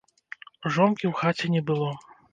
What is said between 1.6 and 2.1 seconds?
было.